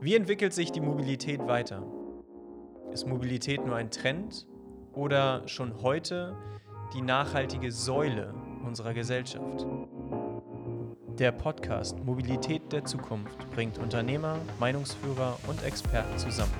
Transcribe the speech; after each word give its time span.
Wie 0.00 0.14
entwickelt 0.14 0.52
sich 0.52 0.70
die 0.70 0.80
Mobilität 0.80 1.44
weiter? 1.48 1.82
Ist 2.92 3.08
Mobilität 3.08 3.66
nur 3.66 3.74
ein 3.74 3.90
Trend 3.90 4.46
oder 4.92 5.42
schon 5.48 5.82
heute 5.82 6.36
die 6.94 7.02
nachhaltige 7.02 7.72
Säule 7.72 8.32
unserer 8.64 8.94
Gesellschaft? 8.94 9.66
Der 11.18 11.32
Podcast 11.32 11.98
Mobilität 12.04 12.70
der 12.70 12.84
Zukunft 12.84 13.50
bringt 13.50 13.78
Unternehmer, 13.78 14.36
Meinungsführer 14.60 15.36
und 15.48 15.64
Experten 15.64 16.16
zusammen. 16.16 16.54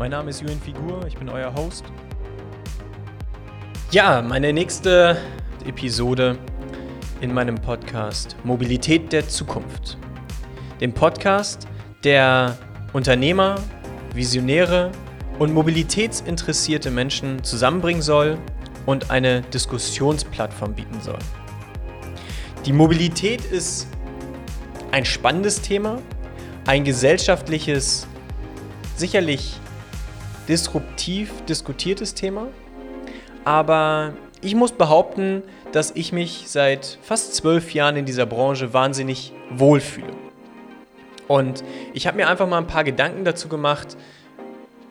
Mein 0.00 0.10
Name 0.10 0.30
ist 0.30 0.40
Julian 0.40 0.58
Figur, 0.58 1.06
ich 1.06 1.16
bin 1.16 1.28
euer 1.28 1.54
Host. 1.54 1.84
Ja, 3.92 4.20
meine 4.20 4.52
nächste 4.52 5.16
Episode 5.64 6.40
in 7.20 7.34
meinem 7.34 7.56
Podcast 7.56 8.34
Mobilität 8.44 9.12
der 9.12 9.28
Zukunft. 9.28 9.98
Dem 10.80 10.92
Podcast, 10.92 11.68
der 12.02 12.56
Unternehmer, 12.94 13.56
Visionäre 14.14 14.90
und 15.38 15.52
mobilitätsinteressierte 15.52 16.90
Menschen 16.90 17.44
zusammenbringen 17.44 18.00
soll 18.00 18.38
und 18.86 19.10
eine 19.10 19.42
Diskussionsplattform 19.42 20.74
bieten 20.74 21.00
soll. 21.02 21.18
Die 22.64 22.72
Mobilität 22.72 23.44
ist 23.44 23.88
ein 24.90 25.04
spannendes 25.04 25.60
Thema, 25.60 25.98
ein 26.66 26.84
gesellschaftliches, 26.84 28.06
sicherlich 28.96 29.60
disruptiv 30.48 31.32
diskutiertes 31.46 32.14
Thema, 32.14 32.48
aber 33.44 34.14
ich 34.42 34.54
muss 34.54 34.72
behaupten, 34.72 35.42
dass 35.72 35.92
ich 35.92 36.12
mich 36.12 36.44
seit 36.46 36.98
fast 37.02 37.34
zwölf 37.34 37.72
Jahren 37.72 37.96
in 37.96 38.04
dieser 38.04 38.26
Branche 38.26 38.72
wahnsinnig 38.72 39.32
wohlfühle. 39.50 40.12
Und 41.28 41.62
ich 41.94 42.06
habe 42.06 42.16
mir 42.16 42.28
einfach 42.28 42.48
mal 42.48 42.58
ein 42.58 42.66
paar 42.66 42.84
Gedanken 42.84 43.24
dazu 43.24 43.48
gemacht, 43.48 43.96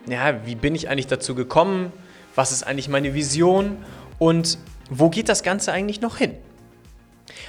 ja, 0.08 0.46
wie 0.46 0.54
bin 0.54 0.74
ich 0.74 0.88
eigentlich 0.88 1.06
dazu 1.06 1.34
gekommen? 1.34 1.92
Was 2.34 2.52
ist 2.52 2.62
eigentlich 2.62 2.88
meine 2.88 3.14
Vision? 3.14 3.76
Und 4.18 4.58
wo 4.88 5.10
geht 5.10 5.28
das 5.28 5.42
Ganze 5.42 5.72
eigentlich 5.72 6.00
noch 6.00 6.16
hin? 6.16 6.34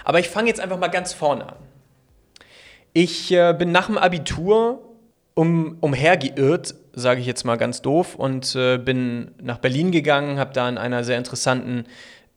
Aber 0.04 0.20
ich 0.20 0.30
fange 0.30 0.50
jetzt 0.50 0.60
einfach 0.60 0.78
mal 0.78 0.90
ganz 0.90 1.14
vorne 1.14 1.48
an. 1.48 1.56
Ich 2.94 3.32
äh, 3.32 3.54
bin 3.58 3.72
nach 3.72 3.88
dem 3.88 3.98
Abitur 3.98 4.82
um, 5.34 5.78
umhergeirrt, 5.80 6.76
sage 6.94 7.22
ich 7.22 7.26
jetzt 7.26 7.46
mal 7.46 7.56
ganz 7.56 7.82
doof, 7.82 8.16
und 8.16 8.54
äh, 8.56 8.78
bin 8.78 9.32
nach 9.42 9.60
Berlin 9.60 9.92
gegangen, 9.92 10.38
habe 10.38 10.54
da 10.54 10.68
in 10.68 10.78
einer 10.78 11.06
sehr 11.06 11.18
interessanten 11.18 11.86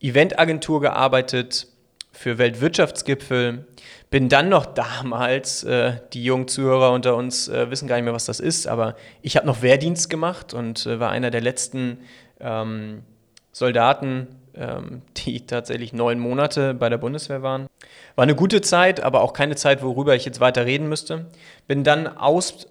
Eventagentur 0.05 0.81
gearbeitet 0.81 1.67
für 2.13 2.39
Weltwirtschaftsgipfel. 2.39 3.67
Bin 4.11 4.29
dann 4.29 4.49
noch 4.49 4.67
damals, 4.67 5.65
äh, 5.65 5.95
die 6.13 6.23
jungen 6.23 6.47
Zuhörer 6.47 6.93
unter 6.93 7.17
uns 7.17 7.49
äh, 7.49 7.71
wissen 7.71 7.89
gar 7.89 7.97
nicht 7.97 8.05
mehr, 8.05 8.13
was 8.13 8.27
das 8.27 8.39
ist, 8.39 8.69
aber 8.69 8.97
ich 9.23 9.37
habe 9.37 9.47
noch 9.47 9.63
Wehrdienst 9.63 10.11
gemacht 10.11 10.55
und 10.55 10.87
äh, 10.87 11.01
war 11.01 11.11
einer 11.11 11.31
der 11.31 11.41
letzten 11.41 11.99
ähm, 12.39 13.03
Soldaten, 13.51 14.29
ähm, 14.55 15.03
die 15.17 15.41
tatsächlich 15.47 15.93
neun 15.93 16.19
Monate 16.19 16.75
bei 16.75 16.89
der 16.89 16.99
Bundeswehr 16.99 17.43
waren. 17.43 17.67
War 18.15 18.23
eine 18.23 18.37
gute 18.37 18.61
Zeit, 18.61 19.01
aber 19.01 19.23
auch 19.23 19.33
keine 19.33 19.57
Zeit, 19.57 19.83
worüber 19.83 20.15
ich 20.15 20.25
jetzt 20.25 20.39
weiter 20.39 20.67
reden 20.67 20.89
müsste. 20.89 21.27
Bin 21.67 21.83
dann 21.83 22.07
aus 22.07 22.67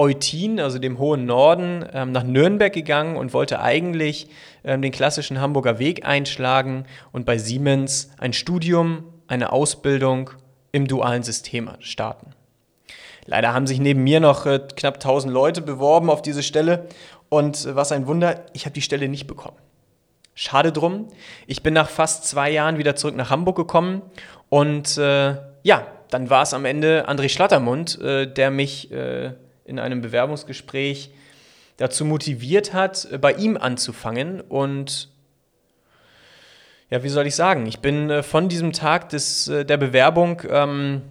Eutin, 0.00 0.60
also 0.60 0.78
dem 0.78 0.98
hohen 0.98 1.26
Norden, 1.26 1.84
ähm, 1.92 2.12
nach 2.12 2.22
Nürnberg 2.22 2.72
gegangen 2.72 3.16
und 3.16 3.34
wollte 3.34 3.60
eigentlich 3.60 4.28
ähm, 4.62 4.80
den 4.80 4.92
klassischen 4.92 5.40
Hamburger 5.40 5.80
Weg 5.80 6.06
einschlagen 6.06 6.84
und 7.10 7.26
bei 7.26 7.36
Siemens 7.36 8.10
ein 8.16 8.32
Studium, 8.32 9.02
eine 9.26 9.52
Ausbildung 9.52 10.30
im 10.70 10.86
dualen 10.86 11.24
System 11.24 11.70
starten. 11.80 12.30
Leider 13.26 13.52
haben 13.52 13.66
sich 13.66 13.80
neben 13.80 14.04
mir 14.04 14.20
noch 14.20 14.46
äh, 14.46 14.60
knapp 14.76 14.94
1000 14.94 15.32
Leute 15.32 15.62
beworben 15.62 16.10
auf 16.10 16.22
diese 16.22 16.44
Stelle 16.44 16.86
und 17.28 17.66
äh, 17.66 17.74
was 17.74 17.90
ein 17.90 18.06
Wunder, 18.06 18.46
ich 18.52 18.66
habe 18.66 18.74
die 18.74 18.82
Stelle 18.82 19.08
nicht 19.08 19.26
bekommen. 19.26 19.56
Schade 20.34 20.70
drum. 20.70 21.08
Ich 21.48 21.64
bin 21.64 21.74
nach 21.74 21.90
fast 21.90 22.24
zwei 22.24 22.48
Jahren 22.52 22.78
wieder 22.78 22.94
zurück 22.94 23.16
nach 23.16 23.30
Hamburg 23.30 23.56
gekommen 23.56 24.02
und 24.48 24.96
äh, 24.96 25.34
ja, 25.64 25.86
dann 26.10 26.30
war 26.30 26.44
es 26.44 26.54
am 26.54 26.64
Ende 26.64 27.08
André 27.08 27.28
Schlattermund, 27.28 28.00
äh, 28.00 28.32
der 28.32 28.52
mich 28.52 28.92
äh, 28.92 29.32
in 29.68 29.78
einem 29.78 30.00
Bewerbungsgespräch 30.00 31.10
dazu 31.76 32.04
motiviert 32.04 32.74
hat, 32.74 33.08
äh, 33.10 33.18
bei 33.18 33.32
ihm 33.32 33.56
anzufangen. 33.56 34.40
Und 34.40 35.08
ja, 36.90 37.02
wie 37.02 37.08
soll 37.08 37.26
ich 37.26 37.34
sagen? 37.34 37.66
Ich 37.66 37.80
bin 37.80 38.10
äh, 38.10 38.22
von 38.22 38.48
diesem 38.48 38.72
Tag 38.72 39.08
des, 39.10 39.48
äh, 39.48 39.64
der 39.64 39.76
Bewerbung 39.76 40.42
ähm, 40.48 41.02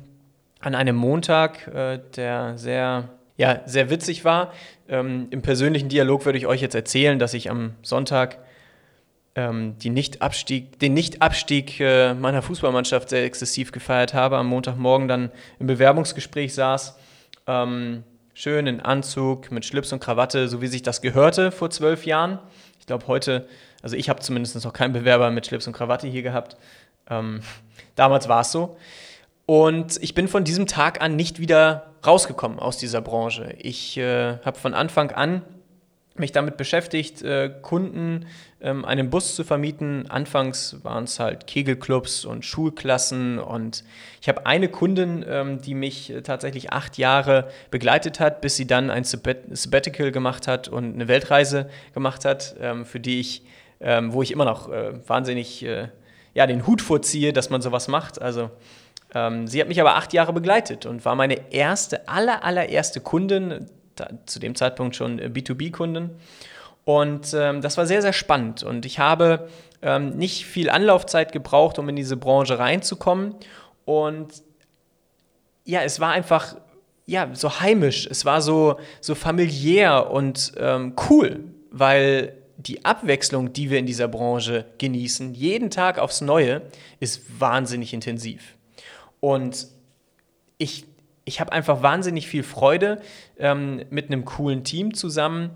an 0.59 0.75
einem 0.75 0.95
Montag, 0.95 1.67
äh, 1.67 1.99
der 2.15 2.57
sehr, 2.57 3.09
ja, 3.37 3.61
sehr 3.65 3.89
witzig 3.89 4.25
war. 4.25 4.51
Ähm, 4.89 5.27
Im 5.29 5.41
persönlichen 5.41 5.89
Dialog 5.89 6.25
würde 6.25 6.37
ich 6.37 6.47
euch 6.47 6.61
jetzt 6.61 6.75
erzählen, 6.75 7.19
dass 7.19 7.33
ich 7.33 7.49
am 7.49 7.75
Sonntag 7.83 8.39
ähm, 9.35 9.75
die 9.77 9.91
Nicht-Abstieg, 9.91 10.79
den 10.79 10.95
Nicht-Abstieg 10.95 11.79
äh, 11.79 12.15
meiner 12.15 12.41
Fußballmannschaft 12.41 13.09
sehr 13.09 13.23
exzessiv 13.23 13.71
gefeiert 13.71 14.13
habe. 14.13 14.37
Am 14.37 14.47
Montagmorgen 14.47 15.07
dann 15.07 15.31
im 15.59 15.67
Bewerbungsgespräch 15.67 16.55
saß. 16.55 16.97
Ähm, 17.45 18.03
schön 18.37 18.67
in 18.67 18.79
Anzug, 18.81 19.51
mit 19.51 19.65
Schlips 19.65 19.91
und 19.91 19.99
Krawatte, 19.99 20.47
so 20.47 20.61
wie 20.61 20.67
sich 20.67 20.83
das 20.83 21.01
gehörte 21.01 21.51
vor 21.51 21.71
zwölf 21.71 22.05
Jahren. 22.05 22.37
Ich 22.79 22.85
glaube 22.85 23.07
heute, 23.07 23.47
also 23.81 23.95
ich 23.95 24.09
habe 24.09 24.19
zumindest 24.19 24.63
noch 24.63 24.73
keinen 24.73 24.93
Bewerber 24.93 25.31
mit 25.31 25.47
Schlips 25.47 25.65
und 25.65 25.73
Krawatte 25.73 26.05
hier 26.05 26.21
gehabt. 26.21 26.55
Ähm, 27.09 27.41
damals 27.95 28.29
war 28.29 28.41
es 28.41 28.51
so. 28.51 28.77
Und 29.47 29.97
ich 30.03 30.13
bin 30.13 30.27
von 30.27 30.43
diesem 30.43 30.67
Tag 30.67 31.01
an 31.01 31.15
nicht 31.15 31.39
wieder 31.39 31.93
rausgekommen 32.05 32.59
aus 32.59 32.77
dieser 32.77 33.01
Branche. 33.01 33.55
Ich 33.57 33.97
äh, 33.97 34.37
habe 34.45 34.59
von 34.59 34.75
Anfang 34.75 35.09
an 35.09 35.41
mich 36.19 36.31
damit 36.31 36.57
beschäftigt, 36.57 37.21
äh, 37.21 37.51
Kunden 37.61 38.25
ähm, 38.61 38.85
einen 38.85 39.09
Bus 39.09 39.35
zu 39.35 39.43
vermieten. 39.43 40.09
Anfangs 40.09 40.83
waren 40.83 41.03
es 41.03 41.19
halt 41.19 41.47
Kegelclubs 41.47 42.25
und 42.25 42.45
Schulklassen 42.45 43.39
und 43.39 43.83
ich 44.21 44.27
habe 44.27 44.45
eine 44.45 44.69
Kundin, 44.69 45.25
ähm, 45.27 45.61
die 45.61 45.73
mich 45.73 46.09
äh, 46.09 46.21
tatsächlich 46.21 46.73
acht 46.73 46.97
Jahre 46.97 47.49
begleitet 47.71 48.19
hat, 48.19 48.41
bis 48.41 48.55
sie 48.55 48.65
dann 48.65 48.89
ein 48.89 49.03
Sabbatical 49.03 50.11
gemacht 50.11 50.47
hat 50.47 50.67
und 50.67 50.95
eine 50.95 51.07
Weltreise 51.07 51.69
gemacht 51.93 52.25
hat, 52.25 52.55
ähm, 52.59 52.85
für 52.85 52.99
die 52.99 53.19
ich, 53.19 53.43
wo 53.79 54.23
ich 54.23 54.31
immer 54.31 54.45
noch 54.45 54.71
äh, 54.71 54.93
wahnsinnig 55.07 55.61
ja, 55.61 56.47
den 56.47 56.65
Hut 56.65 56.81
vorziehe, 56.81 57.31
dass 57.31 57.51
man 57.51 57.61
sowas 57.61 57.87
macht. 57.87 58.19
Also 58.19 58.49
sie 59.13 59.61
hat 59.61 59.67
mich 59.67 59.79
aber 59.79 59.95
acht 59.97 60.13
Jahre 60.13 60.33
begleitet 60.33 60.87
und 60.87 61.05
war 61.05 61.13
meine 61.13 61.53
erste, 61.53 62.07
aller, 62.07 62.43
allererste 62.43 63.01
Kundin, 63.01 63.67
zu 64.25 64.39
dem 64.39 64.55
Zeitpunkt 64.55 64.95
schon 64.95 65.19
B2B-Kunden. 65.19 66.11
Und 66.85 67.33
ähm, 67.33 67.61
das 67.61 67.77
war 67.77 67.85
sehr, 67.85 68.01
sehr 68.01 68.13
spannend. 68.13 68.63
Und 68.63 68.85
ich 68.85 68.99
habe 68.99 69.49
ähm, 69.81 70.11
nicht 70.17 70.45
viel 70.45 70.69
Anlaufzeit 70.69 71.31
gebraucht, 71.31 71.79
um 71.79 71.89
in 71.89 71.95
diese 71.95 72.17
Branche 72.17 72.59
reinzukommen. 72.59 73.35
Und 73.85 74.41
ja, 75.65 75.81
es 75.81 75.99
war 75.99 76.11
einfach 76.11 76.55
ja, 77.07 77.29
so 77.33 77.61
heimisch, 77.61 78.05
es 78.05 78.25
war 78.25 78.41
so, 78.41 78.77
so 78.99 79.15
familiär 79.15 80.11
und 80.11 80.51
ähm, 80.57 80.93
cool, 81.09 81.39
weil 81.71 82.33
die 82.57 82.83
Abwechslung, 82.83 83.53
die 83.53 83.69
wir 83.69 83.79
in 83.79 83.85
dieser 83.85 84.09
Branche 84.09 84.65
genießen, 84.77 85.33
jeden 85.33 85.69
Tag 85.69 85.99
aufs 85.99 86.21
Neue, 86.21 86.63
ist 86.99 87.39
wahnsinnig 87.39 87.93
intensiv. 87.93 88.55
Und 89.21 89.67
ich 90.57 90.85
ich 91.27 91.41
habe 91.41 91.51
einfach 91.51 91.83
wahnsinnig 91.83 92.25
viel 92.27 92.41
Freude, 92.41 93.01
ähm, 93.37 93.83
mit 93.89 94.07
einem 94.07 94.23
coolen 94.23 94.63
Team 94.63 94.93
zusammen 94.93 95.51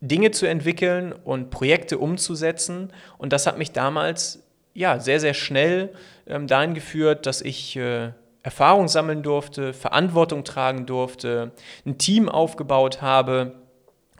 Dinge 0.00 0.30
zu 0.30 0.46
entwickeln 0.46 1.12
und 1.12 1.50
Projekte 1.50 1.98
umzusetzen. 1.98 2.92
Und 3.18 3.32
das 3.32 3.48
hat 3.48 3.58
mich 3.58 3.72
damals 3.72 4.44
ja 4.74 5.00
sehr, 5.00 5.18
sehr 5.18 5.34
schnell 5.34 5.92
ähm, 6.28 6.46
dahin 6.46 6.74
geführt, 6.74 7.26
dass 7.26 7.42
ich 7.42 7.76
äh, 7.76 8.12
Erfahrung 8.44 8.86
sammeln 8.86 9.24
durfte, 9.24 9.72
Verantwortung 9.72 10.44
tragen 10.44 10.86
durfte, 10.86 11.50
ein 11.84 11.98
Team 11.98 12.28
aufgebaut 12.28 13.02
habe, 13.02 13.56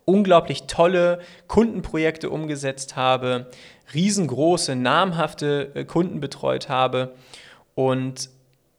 unglaublich 0.04 0.64
tolle 0.64 1.20
Kundenprojekte 1.46 2.28
umgesetzt 2.28 2.96
habe, 2.96 3.50
riesengroße, 3.94 4.74
namhafte 4.74 5.70
äh, 5.76 5.84
Kunden 5.84 6.18
betreut 6.18 6.68
habe 6.68 7.14
und 7.76 8.30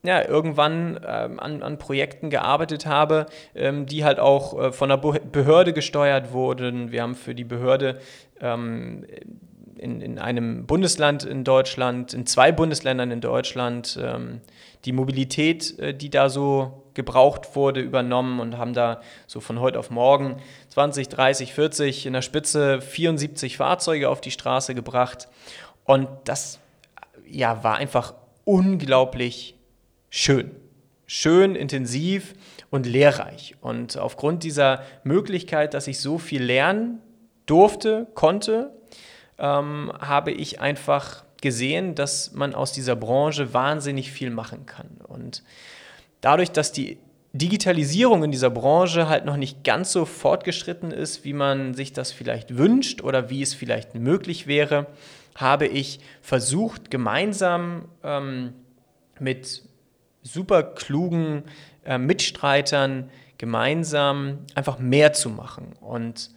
ja, 0.08 0.26
irgendwann 0.26 1.02
ähm, 1.06 1.38
an, 1.38 1.62
an 1.62 1.78
Projekten 1.78 2.30
gearbeitet 2.30 2.86
habe, 2.86 3.26
ähm, 3.54 3.86
die 3.88 4.06
halt 4.06 4.20
auch 4.20 4.58
äh, 4.58 4.72
von 4.72 4.88
der 4.88 4.96
Behörde 4.96 5.74
gesteuert 5.74 6.32
wurden. 6.32 6.94
Wir 6.94 7.02
haben 7.02 7.14
für 7.14 7.36
die 7.36 7.44
Behörde 7.44 8.00
ähm, 8.40 9.06
in, 9.76 10.00
in 10.00 10.18
einem 10.18 10.66
Bundesland 10.66 11.26
in 11.26 11.44
Deutschland, 11.44 12.14
in 12.14 12.26
zwei 12.26 12.54
Bundesländern 12.54 13.12
in 13.12 13.20
Deutschland, 13.20 14.00
ähm, 14.02 14.40
die 14.86 14.94
Mobilität, 14.94 15.78
äh, 15.78 15.94
die 15.94 16.10
da 16.10 16.30
so 16.30 16.86
gebraucht 16.94 17.58
wurde, 17.58 17.82
übernommen 17.82 18.40
und 18.40 18.58
haben 18.58 18.74
da 18.74 19.02
so 19.28 19.42
von 19.42 19.60
heute 19.60 19.78
auf 19.78 19.90
morgen 19.90 20.38
20, 20.70 21.10
30, 21.10 21.54
40 21.54 22.06
in 22.06 22.14
der 22.14 22.22
Spitze 22.22 22.80
74 22.80 23.58
Fahrzeuge 23.58 24.08
auf 24.08 24.22
die 24.22 24.32
Straße 24.32 24.74
gebracht. 24.74 25.28
Und 25.84 26.08
das 26.24 26.62
ja, 27.30 27.62
war 27.66 27.76
einfach 27.76 28.14
unglaublich 28.46 29.57
schön. 30.10 30.52
schön, 31.06 31.56
intensiv 31.56 32.34
und 32.70 32.86
lehrreich. 32.86 33.56
Und 33.62 33.98
aufgrund 33.98 34.44
dieser 34.44 34.84
Möglichkeit, 35.04 35.74
dass 35.74 35.88
ich 35.88 36.00
so 36.00 36.18
viel 36.18 36.44
lernen 36.44 37.00
durfte, 37.46 38.08
konnte, 38.14 38.74
ähm, 39.38 39.92
habe 40.00 40.32
ich 40.32 40.60
einfach 40.60 41.24
gesehen, 41.42 41.96
dass 41.96 42.34
man 42.34 42.54
aus 42.54 42.74
dieser 42.74 42.96
Branche 42.96 43.54
wahnsinnig 43.54 44.12
viel 44.12 44.32
machen 44.32 44.66
kann. 44.66 44.98
Und 45.08 45.44
dadurch, 46.22 46.52
dass 46.52 46.72
die 46.72 46.98
Digitalisierung 47.34 48.24
in 48.24 48.32
dieser 48.32 48.50
Branche 48.50 49.08
halt 49.08 49.26
noch 49.26 49.38
nicht 49.38 49.64
ganz 49.64 49.92
so 49.92 50.06
fortgeschritten 50.06 50.92
ist, 50.92 51.24
wie 51.24 51.34
man 51.34 51.74
sich 51.74 51.94
das 51.94 52.12
vielleicht 52.12 52.58
wünscht 52.58 53.02
oder 53.02 53.30
wie 53.30 53.42
es 53.42 53.54
vielleicht 53.54 53.96
möglich 53.96 54.48
wäre, 54.48 54.88
habe 55.36 55.68
ich 55.68 56.00
versucht, 56.22 56.90
gemeinsam 56.90 57.86
ähm, 58.04 58.54
mit 59.20 59.67
super 60.28 60.64
klugen 60.64 61.44
äh, 61.86 61.98
Mitstreitern 61.98 63.10
gemeinsam 63.38 64.40
einfach 64.56 64.80
mehr 64.80 65.14
zu 65.14 65.30
machen. 65.30 65.74
Und 65.80 66.32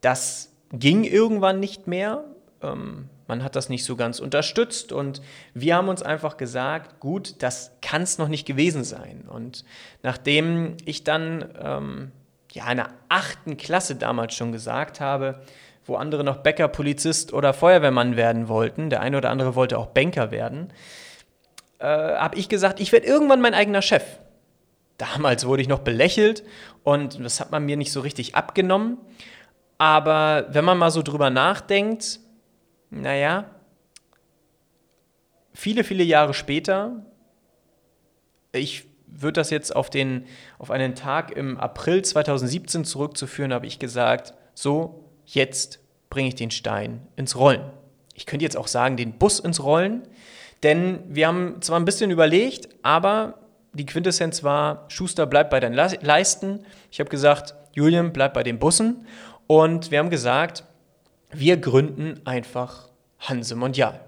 das 0.00 0.52
ging 0.72 1.04
irgendwann 1.04 1.60
nicht 1.60 1.86
mehr. 1.86 2.24
Ähm, 2.62 3.08
man 3.26 3.42
hat 3.42 3.56
das 3.56 3.68
nicht 3.68 3.84
so 3.84 3.96
ganz 3.96 4.20
unterstützt 4.20 4.92
und 4.92 5.22
wir 5.54 5.76
haben 5.76 5.88
uns 5.88 6.02
einfach 6.02 6.36
gesagt, 6.36 7.00
gut, 7.00 7.42
das 7.42 7.72
kann 7.80 8.02
es 8.02 8.18
noch 8.18 8.28
nicht 8.28 8.46
gewesen 8.46 8.84
sein. 8.84 9.24
Und 9.28 9.64
nachdem 10.02 10.76
ich 10.84 11.04
dann 11.04 11.48
ähm, 11.58 12.12
ja 12.52 12.70
in 12.70 12.76
der 12.76 12.90
achten 13.08 13.56
Klasse 13.56 13.96
damals 13.96 14.34
schon 14.34 14.52
gesagt 14.52 15.00
habe, 15.00 15.42
wo 15.86 15.96
andere 15.96 16.24
noch 16.24 16.38
Bäcker, 16.38 16.68
Polizist 16.68 17.32
oder 17.32 17.52
Feuerwehrmann 17.52 18.16
werden 18.16 18.48
wollten, 18.48 18.90
der 18.90 19.00
eine 19.00 19.18
oder 19.18 19.30
andere 19.30 19.54
wollte 19.54 19.78
auch 19.78 19.86
Banker 19.86 20.30
werden, 20.30 20.72
äh, 21.78 21.86
habe 21.86 22.36
ich 22.36 22.48
gesagt, 22.48 22.80
ich 22.80 22.92
werde 22.92 23.06
irgendwann 23.06 23.40
mein 23.40 23.54
eigener 23.54 23.82
Chef. 23.82 24.04
Damals 24.98 25.46
wurde 25.46 25.62
ich 25.62 25.68
noch 25.68 25.80
belächelt 25.80 26.44
und 26.82 27.22
das 27.22 27.40
hat 27.40 27.50
man 27.50 27.64
mir 27.64 27.76
nicht 27.76 27.92
so 27.92 28.00
richtig 28.00 28.34
abgenommen. 28.34 28.98
Aber 29.78 30.46
wenn 30.50 30.64
man 30.64 30.78
mal 30.78 30.90
so 30.90 31.02
drüber 31.02 31.30
nachdenkt, 31.30 32.20
naja, 32.90 33.50
viele, 35.52 35.82
viele 35.84 36.04
Jahre 36.04 36.32
später, 36.32 37.04
ich 38.52 38.86
würde 39.06 39.40
das 39.40 39.50
jetzt 39.50 39.74
auf, 39.74 39.90
den, 39.90 40.26
auf 40.58 40.70
einen 40.70 40.94
Tag 40.94 41.32
im 41.32 41.58
April 41.58 42.02
2017 42.02 42.84
zurückzuführen, 42.84 43.52
habe 43.52 43.66
ich 43.66 43.78
gesagt, 43.78 44.34
so, 44.54 45.10
jetzt 45.24 45.80
bringe 46.10 46.28
ich 46.28 46.34
den 46.34 46.50
Stein 46.50 47.06
ins 47.16 47.36
Rollen. 47.36 47.62
Ich 48.14 48.26
könnte 48.26 48.44
jetzt 48.44 48.56
auch 48.56 48.68
sagen, 48.68 48.96
den 48.96 49.18
Bus 49.18 49.40
ins 49.40 49.62
Rollen, 49.62 50.06
denn 50.64 51.00
wir 51.08 51.28
haben 51.28 51.60
zwar 51.60 51.78
ein 51.78 51.84
bisschen 51.84 52.10
überlegt, 52.10 52.68
aber 52.82 53.38
die 53.74 53.86
Quintessenz 53.86 54.42
war, 54.42 54.86
Schuster, 54.88 55.26
bleib 55.26 55.50
bei 55.50 55.60
deinen 55.60 55.74
Leisten. 55.74 56.64
Ich 56.90 57.00
habe 57.00 57.10
gesagt, 57.10 57.54
Julian, 57.72 58.12
bleib 58.12 58.34
bei 58.34 58.42
den 58.42 58.58
Bussen. 58.58 59.06
Und 59.46 59.90
wir 59.90 59.98
haben 59.98 60.10
gesagt, 60.10 60.64
wir 61.32 61.56
gründen 61.56 62.20
einfach 62.24 62.88
Hanse 63.18 63.56
Mondial. 63.56 64.00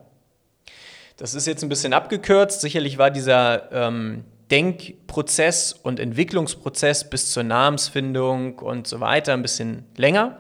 Das 1.17 1.35
ist 1.35 1.47
jetzt 1.47 1.63
ein 1.63 1.69
bisschen 1.69 1.93
abgekürzt. 1.93 2.61
Sicherlich 2.61 2.99
war 2.99 3.11
dieser 3.11 3.73
ähm, 3.73 4.25
Denkprozess 4.51 5.73
und 5.73 5.99
Entwicklungsprozess 5.99 7.11
bis 7.11 7.33
zur 7.33 7.43
Namensfindung 7.43 8.59
und 8.59 8.87
so 8.87 9.01
weiter 9.01 9.33
ein 9.33 9.43
bisschen 9.43 9.85
länger. 9.97 10.39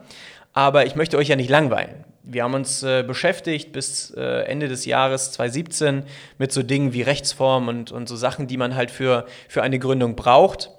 Aber 0.52 0.86
ich 0.86 0.94
möchte 0.94 1.18
euch 1.18 1.28
ja 1.28 1.36
nicht 1.36 1.50
langweilen. 1.50 2.04
Wir 2.28 2.43
haben 2.43 2.55
uns 2.55 2.82
äh, 2.82 3.05
beschäftigt 3.05 3.70
bis 3.70 4.11
äh, 4.11 4.20
Ende 4.20 4.67
des 4.67 4.84
Jahres 4.84 5.31
2017 5.31 6.02
mit 6.38 6.50
so 6.50 6.64
Dingen 6.64 6.93
wie 6.93 7.02
Rechtsform 7.02 7.69
und, 7.69 7.93
und 7.93 8.08
so 8.08 8.17
Sachen, 8.17 8.49
die 8.49 8.56
man 8.56 8.75
halt 8.75 8.90
für, 8.90 9.26
für 9.49 9.62
eine 9.62 9.78
Gründung 9.78 10.17
braucht. 10.17 10.73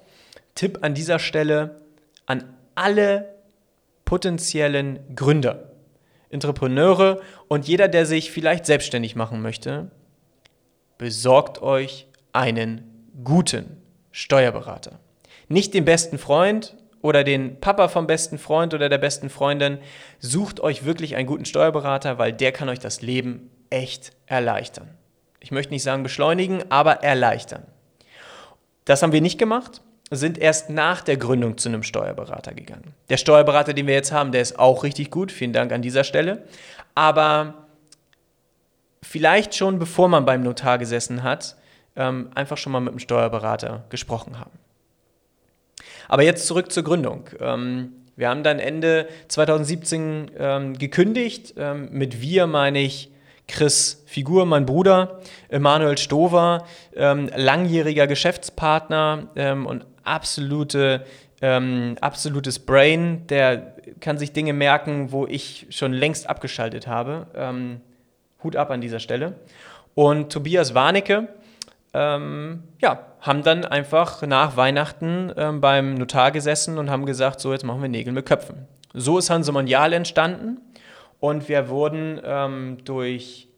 Tipp 0.54 0.80
an 0.82 0.92
dieser 0.92 1.18
Stelle 1.18 1.80
an 2.26 2.44
alle 2.74 3.34
potenziellen 4.04 4.98
Gründer, 5.16 5.72
Entrepreneure 6.28 7.22
und 7.48 7.66
jeder, 7.66 7.88
der 7.88 8.04
sich 8.04 8.30
vielleicht 8.30 8.66
selbstständig 8.66 9.16
machen 9.16 9.40
möchte. 9.40 9.90
Besorgt 10.98 11.62
euch 11.62 12.08
einen 12.34 13.08
guten 13.24 13.78
Steuerberater. 14.12 15.00
Nicht 15.48 15.72
den 15.72 15.86
besten 15.86 16.18
Freund 16.18 16.76
oder 17.02 17.24
den 17.24 17.60
Papa 17.60 17.88
vom 17.88 18.06
besten 18.06 18.38
Freund 18.38 18.74
oder 18.74 18.88
der 18.88 18.98
besten 18.98 19.30
Freundin, 19.30 19.78
sucht 20.18 20.60
euch 20.60 20.84
wirklich 20.84 21.16
einen 21.16 21.26
guten 21.26 21.44
Steuerberater, 21.44 22.18
weil 22.18 22.32
der 22.32 22.52
kann 22.52 22.68
euch 22.68 22.80
das 22.80 23.02
Leben 23.02 23.50
echt 23.70 24.12
erleichtern. 24.26 24.88
Ich 25.40 25.50
möchte 25.50 25.72
nicht 25.72 25.82
sagen 25.82 26.02
beschleunigen, 26.02 26.64
aber 26.70 27.04
erleichtern. 27.04 27.66
Das 28.84 29.02
haben 29.02 29.12
wir 29.12 29.20
nicht 29.20 29.38
gemacht, 29.38 29.82
sind 30.10 30.38
erst 30.38 30.70
nach 30.70 31.02
der 31.02 31.16
Gründung 31.16 31.58
zu 31.58 31.68
einem 31.68 31.82
Steuerberater 31.82 32.54
gegangen. 32.54 32.94
Der 33.10 33.18
Steuerberater, 33.18 33.74
den 33.74 33.86
wir 33.86 33.94
jetzt 33.94 34.12
haben, 34.12 34.32
der 34.32 34.40
ist 34.40 34.58
auch 34.58 34.82
richtig 34.82 35.10
gut, 35.10 35.30
vielen 35.30 35.52
Dank 35.52 35.72
an 35.72 35.82
dieser 35.82 36.04
Stelle. 36.04 36.44
Aber 36.94 37.66
vielleicht 39.02 39.54
schon 39.54 39.78
bevor 39.78 40.08
man 40.08 40.24
beim 40.24 40.42
Notar 40.42 40.78
gesessen 40.78 41.22
hat, 41.22 41.56
ähm, 41.96 42.30
einfach 42.34 42.56
schon 42.56 42.72
mal 42.72 42.80
mit 42.80 42.92
dem 42.92 42.98
Steuerberater 42.98 43.84
gesprochen 43.90 44.40
haben. 44.40 44.58
Aber 46.08 46.22
jetzt 46.22 46.46
zurück 46.46 46.72
zur 46.72 46.82
Gründung. 46.82 47.28
Ähm, 47.40 47.92
wir 48.16 48.28
haben 48.28 48.42
dann 48.42 48.58
Ende 48.58 49.08
2017 49.28 50.30
ähm, 50.38 50.78
gekündigt. 50.78 51.54
Ähm, 51.56 51.88
mit 51.92 52.20
wir 52.20 52.46
meine 52.46 52.80
ich 52.80 53.10
Chris 53.46 54.02
Figur, 54.06 54.44
mein 54.44 54.66
Bruder, 54.66 55.20
Emanuel 55.48 55.96
Stover, 55.96 56.66
ähm, 56.96 57.30
langjähriger 57.34 58.06
Geschäftspartner 58.06 59.28
ähm, 59.36 59.66
und 59.66 59.86
absolute, 60.02 61.04
ähm, 61.40 61.96
absolutes 62.00 62.58
Brain, 62.58 63.26
der 63.28 63.74
kann 64.00 64.18
sich 64.18 64.32
Dinge 64.32 64.52
merken, 64.52 65.12
wo 65.12 65.26
ich 65.26 65.66
schon 65.70 65.92
längst 65.92 66.28
abgeschaltet 66.28 66.86
habe. 66.86 67.26
Hut 68.42 68.56
ab 68.56 68.70
an 68.70 68.80
dieser 68.80 69.00
Stelle. 69.00 69.34
Und 69.94 70.32
Tobias 70.32 70.74
Warnecke, 70.74 71.28
ähm, 71.94 72.62
ja, 72.80 73.07
haben 73.20 73.42
dann 73.42 73.64
einfach 73.64 74.22
nach 74.22 74.56
Weihnachten 74.56 75.32
ähm, 75.36 75.60
beim 75.60 75.94
Notar 75.94 76.30
gesessen 76.30 76.78
und 76.78 76.90
haben 76.90 77.06
gesagt, 77.06 77.40
so 77.40 77.52
jetzt 77.52 77.64
machen 77.64 77.82
wir 77.82 77.88
Nägel 77.88 78.12
mit 78.12 78.26
Köpfen. 78.26 78.66
So 78.94 79.18
ist 79.18 79.30
Hanse 79.30 79.52
Mondial 79.52 79.92
entstanden 79.92 80.60
und 81.20 81.48
wir 81.48 81.68
wurden 81.68 82.20
ähm, 82.24 82.78
durch, 82.84 83.48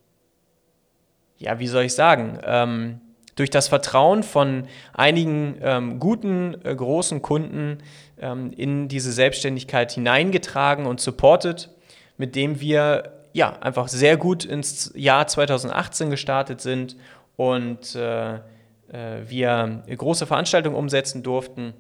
ja, 1.39 1.59
wie 1.59 1.67
soll 1.67 1.85
ich 1.85 1.95
sagen, 1.95 2.39
ähm, 2.45 3.01
durch 3.37 3.51
das 3.51 3.69
Vertrauen 3.69 4.23
von 4.23 4.67
einigen 4.93 5.57
ähm, 5.63 6.01
guten, 6.01 6.57
äh, 6.65 6.75
großen 6.75 7.23
Kunden 7.23 7.79
ähm, 8.21 8.53
in 8.53 8.89
diese 8.89 9.13
Selbstständigkeit 9.13 9.93
hineingetragen 9.93 10.87
und 10.87 11.01
supported, 11.01 11.71
mit 12.17 12.35
dem 12.35 12.61
wir 12.61 13.13
ja 13.33 13.57
einfach 13.61 13.89
sehr 13.89 14.17
gut 14.17 14.45
ins 14.45 14.93
Jahr 14.95 15.27
2018 15.27 16.11
gestartet 16.11 16.61
sind 16.61 16.97
und 17.37 17.95
äh, 17.95 18.41
wir 18.93 19.83
große 19.89 20.27
Veranstaltungen 20.27 20.75
umsetzen 20.77 21.23
durften 21.23 21.75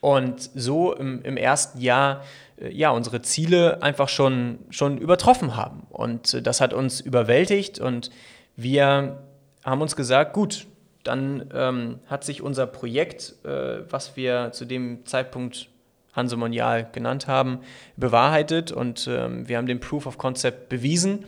und 0.00 0.50
so 0.54 0.94
im, 0.94 1.22
im 1.22 1.36
ersten 1.36 1.80
Jahr 1.80 2.22
äh, 2.60 2.70
ja 2.70 2.90
unsere 2.90 3.22
Ziele 3.22 3.82
einfach 3.82 4.08
schon, 4.08 4.58
schon 4.70 4.98
übertroffen 4.98 5.56
haben. 5.56 5.86
Und 5.90 6.34
äh, 6.34 6.42
das 6.42 6.60
hat 6.60 6.72
uns 6.72 7.00
überwältigt 7.00 7.78
und 7.78 8.10
wir 8.56 9.18
haben 9.64 9.82
uns 9.82 9.96
gesagt, 9.96 10.32
gut, 10.32 10.66
dann 11.02 11.50
ähm, 11.54 11.98
hat 12.06 12.24
sich 12.24 12.42
unser 12.42 12.66
Projekt, 12.66 13.34
äh, 13.44 13.90
was 13.90 14.16
wir 14.16 14.52
zu 14.52 14.64
dem 14.64 15.04
Zeitpunkt 15.06 15.68
Hanse 16.12 16.36
Monial 16.36 16.88
genannt 16.92 17.26
haben, 17.26 17.60
bewahrheitet 17.96 18.72
und 18.72 19.06
ähm, 19.10 19.48
wir 19.48 19.58
haben 19.58 19.66
den 19.66 19.80
Proof 19.80 20.06
of 20.06 20.16
Concept 20.16 20.68
bewiesen 20.68 21.26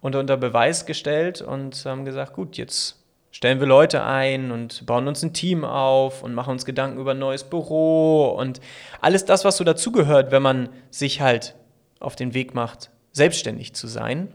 und 0.00 0.14
unter 0.14 0.36
Beweis 0.36 0.86
gestellt 0.86 1.42
und 1.42 1.84
haben 1.84 2.04
gesagt, 2.04 2.34
gut, 2.34 2.56
jetzt 2.56 2.99
stellen 3.30 3.60
wir 3.60 3.66
Leute 3.66 4.02
ein 4.04 4.50
und 4.50 4.86
bauen 4.86 5.08
uns 5.08 5.22
ein 5.22 5.32
Team 5.32 5.64
auf 5.64 6.22
und 6.22 6.34
machen 6.34 6.50
uns 6.50 6.64
Gedanken 6.64 6.98
über 6.98 7.12
ein 7.12 7.18
neues 7.18 7.44
Büro 7.44 8.28
und 8.38 8.60
alles 9.00 9.24
das, 9.24 9.44
was 9.44 9.56
so 9.56 9.64
dazugehört, 9.64 10.30
wenn 10.30 10.42
man 10.42 10.68
sich 10.90 11.20
halt 11.20 11.54
auf 12.00 12.16
den 12.16 12.34
Weg 12.34 12.54
macht, 12.54 12.90
selbstständig 13.12 13.74
zu 13.74 13.86
sein. 13.86 14.32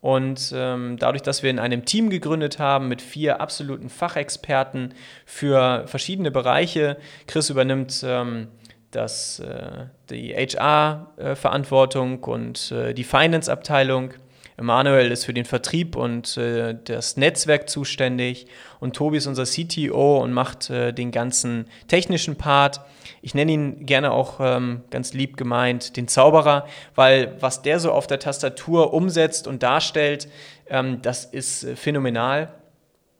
Und 0.00 0.52
ähm, 0.54 0.96
dadurch, 0.98 1.22
dass 1.22 1.42
wir 1.42 1.50
in 1.50 1.58
einem 1.58 1.84
Team 1.84 2.08
gegründet 2.08 2.60
haben 2.60 2.88
mit 2.88 3.02
vier 3.02 3.40
absoluten 3.40 3.88
Fachexperten 3.88 4.94
für 5.26 5.84
verschiedene 5.86 6.30
Bereiche, 6.30 6.98
Chris 7.26 7.50
übernimmt 7.50 8.04
ähm, 8.06 8.46
das, 8.92 9.40
äh, 9.40 9.86
die 10.08 10.34
HR-Verantwortung 10.34 12.22
äh, 12.22 12.30
und 12.30 12.72
äh, 12.72 12.94
die 12.94 13.04
Finance-Abteilung. 13.04 14.14
Emanuel 14.58 15.12
ist 15.12 15.24
für 15.24 15.32
den 15.32 15.44
Vertrieb 15.44 15.94
und 15.94 16.36
äh, 16.36 16.76
das 16.84 17.16
Netzwerk 17.16 17.68
zuständig 17.68 18.46
und 18.80 18.96
Tobi 18.96 19.18
ist 19.18 19.28
unser 19.28 19.44
CTO 19.44 20.18
und 20.18 20.32
macht 20.32 20.68
äh, 20.68 20.92
den 20.92 21.12
ganzen 21.12 21.66
technischen 21.86 22.36
Part. 22.36 22.80
Ich 23.22 23.34
nenne 23.34 23.52
ihn 23.52 23.86
gerne 23.86 24.10
auch 24.10 24.40
ähm, 24.40 24.82
ganz 24.90 25.14
lieb 25.14 25.36
gemeint 25.36 25.96
den 25.96 26.08
Zauberer, 26.08 26.66
weil 26.96 27.36
was 27.40 27.62
der 27.62 27.78
so 27.78 27.92
auf 27.92 28.08
der 28.08 28.18
Tastatur 28.18 28.92
umsetzt 28.92 29.46
und 29.46 29.62
darstellt, 29.62 30.28
ähm, 30.68 31.02
das 31.02 31.24
ist 31.24 31.62
äh, 31.62 31.76
phänomenal. 31.76 32.52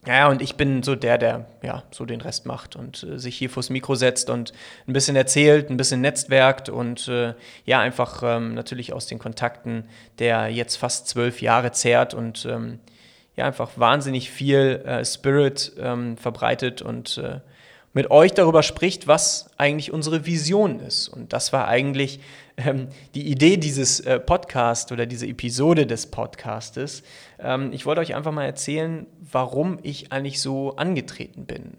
Ja, 0.09 0.29
und 0.29 0.41
ich 0.41 0.55
bin 0.55 0.83
so 0.83 0.95
der, 0.95 1.19
der 1.19 1.45
ja 1.63 1.83
so 1.91 2.07
den 2.07 2.23
Rest 2.23 2.47
macht 2.47 2.77
und 2.77 3.03
äh, 3.03 3.19
sich 3.19 3.37
hier 3.37 3.51
vors 3.51 3.69
Mikro 3.69 3.95
setzt 3.95 4.31
und 4.31 4.55
ein 4.87 4.95
bisschen 4.95 5.17
erzählt, 5.17 5.69
ein 5.69 5.77
bisschen 5.77 6.01
netzwerkt 6.01 6.71
und 6.71 7.09
äh, 7.09 7.35
ja, 7.67 7.81
einfach 7.81 8.23
ähm, 8.25 8.55
natürlich 8.55 8.95
aus 8.95 9.07
den 9.07 9.19
Kontakten, 9.19 9.85
der 10.19 10.49
jetzt 10.49 10.77
fast 10.77 11.09
zwölf 11.09 11.43
Jahre 11.43 11.73
zehrt 11.73 12.15
und 12.15 12.47
ähm, 12.47 12.79
ja, 13.37 13.45
einfach 13.45 13.73
wahnsinnig 13.77 14.31
viel 14.31 14.83
äh, 14.87 15.05
Spirit 15.05 15.73
ähm, 15.79 16.17
verbreitet 16.17 16.81
und 16.81 17.19
äh, 17.19 17.41
mit 17.93 18.11
euch 18.11 18.33
darüber 18.33 18.63
spricht, 18.63 19.07
was 19.07 19.51
eigentlich 19.57 19.93
unsere 19.93 20.27
Vision 20.27 20.81
ist. 20.81 21.09
Und 21.09 21.33
das 21.33 21.53
war 21.53 21.69
eigentlich 21.69 22.21
ähm, 22.57 22.89
die 23.15 23.29
Idee 23.29 23.57
dieses 23.57 24.01
äh, 24.01 24.21
Podcasts 24.21 24.93
oder 24.93 25.07
diese 25.07 25.27
Episode 25.27 25.87
des 25.87 26.07
Podcastes. 26.07 27.03
Ähm, 27.39 27.73
ich 27.73 27.87
wollte 27.87 28.01
euch 28.01 28.15
einfach 28.15 28.33
mal 28.33 28.45
erzählen, 28.45 29.07
warum 29.33 29.79
ich 29.83 30.13
eigentlich 30.13 30.41
so 30.41 30.77
angetreten 30.77 31.47
bin. 31.47 31.79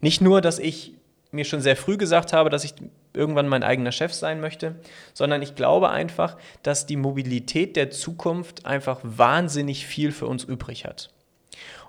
Nicht 0.00 0.20
nur, 0.20 0.40
dass 0.40 0.58
ich 0.58 0.94
mir 1.30 1.44
schon 1.44 1.60
sehr 1.60 1.76
früh 1.76 1.96
gesagt 1.96 2.32
habe, 2.32 2.50
dass 2.50 2.64
ich 2.64 2.74
irgendwann 3.12 3.48
mein 3.48 3.62
eigener 3.62 3.92
Chef 3.92 4.12
sein 4.12 4.40
möchte, 4.40 4.76
sondern 5.12 5.42
ich 5.42 5.54
glaube 5.54 5.90
einfach, 5.90 6.36
dass 6.62 6.86
die 6.86 6.96
Mobilität 6.96 7.76
der 7.76 7.90
Zukunft 7.90 8.66
einfach 8.66 9.00
wahnsinnig 9.02 9.86
viel 9.86 10.12
für 10.12 10.26
uns 10.26 10.44
übrig 10.44 10.84
hat. 10.84 11.10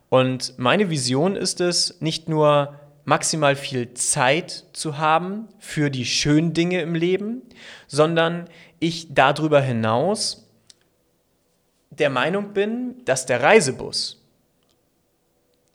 Und 0.10 0.58
meine 0.58 0.90
Vision 0.90 1.36
ist 1.36 1.62
es, 1.62 2.00
nicht 2.00 2.30
nur 2.30 2.80
maximal 3.06 3.56
viel 3.56 3.94
Zeit 3.94 4.66
zu 4.74 4.98
haben 4.98 5.48
für 5.60 5.90
die 5.90 6.06
schönen 6.06 6.54
Dinge 6.54 6.82
im 6.82 6.96
Leben, 6.96 7.44
sondern 7.88 8.50
ich 8.80 9.14
darüber 9.14 9.62
hinaus 9.62 10.50
der 11.92 12.10
Meinung 12.10 12.54
bin, 12.54 12.96
dass 13.06 13.26
der 13.26 13.42
Reisebus, 13.42 14.22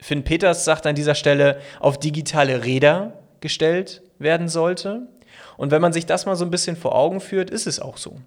Finn 0.01 0.25
Peters 0.25 0.65
sagt 0.65 0.87
an 0.87 0.95
dieser 0.95 1.15
Stelle, 1.15 1.61
auf 1.79 1.99
digitale 1.99 2.65
Räder 2.65 3.19
gestellt 3.41 4.03
werden 4.19 4.49
sollte. 4.49 5.09
Und 5.57 5.71
wenn 5.71 5.83
man 5.83 5.93
sich 5.93 6.07
das 6.07 6.27
mal 6.27 6.37
so 6.37 6.45
ein 6.45 6.51
bisschen 6.51 6.77
vor 6.77 6.95
Augen 6.95 7.21
führt, 7.21 7.51
ist 7.51 7.67
es 7.67 7.81
auch 7.81 7.99
so. 7.99 8.19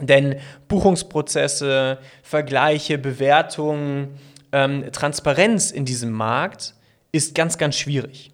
Denn 0.00 0.38
Buchungsprozesse, 0.68 1.98
Vergleiche, 2.22 2.98
Bewertungen, 2.98 4.18
ähm, 4.52 4.90
Transparenz 4.92 5.70
in 5.70 5.84
diesem 5.84 6.12
Markt 6.12 6.74
ist 7.12 7.34
ganz, 7.34 7.58
ganz 7.58 7.76
schwierig. 7.76 8.32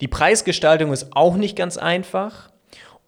Die 0.00 0.08
Preisgestaltung 0.08 0.92
ist 0.92 1.16
auch 1.16 1.36
nicht 1.36 1.56
ganz 1.56 1.78
einfach 1.78 2.50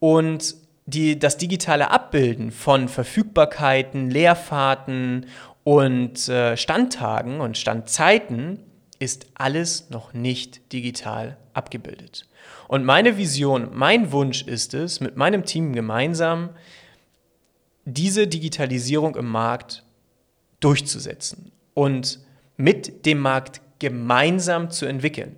und 0.00 0.56
die, 0.86 1.18
das 1.18 1.36
digitale 1.36 1.90
Abbilden 1.90 2.50
von 2.50 2.88
Verfügbarkeiten, 2.88 4.10
Leerfahrten 4.10 5.26
und 5.64 6.28
äh, 6.30 6.56
Standtagen 6.56 7.40
und 7.40 7.58
Standzeiten 7.58 8.60
ist 8.98 9.26
alles 9.34 9.90
noch 9.90 10.14
nicht 10.14 10.72
digital 10.72 11.36
abgebildet. 11.52 12.26
Und 12.68 12.84
meine 12.84 13.18
Vision, 13.18 13.68
mein 13.72 14.12
Wunsch 14.12 14.42
ist 14.42 14.72
es, 14.72 15.00
mit 15.00 15.16
meinem 15.16 15.44
Team 15.44 15.74
gemeinsam 15.74 16.50
diese 17.84 18.26
Digitalisierung 18.26 19.14
im 19.14 19.26
Markt 19.26 19.84
durchzusetzen 20.60 21.52
und 21.74 22.20
mit 22.56 23.06
dem 23.06 23.18
Markt 23.18 23.60
gemeinsam 23.78 24.70
zu 24.70 24.86
entwickeln. 24.86 25.36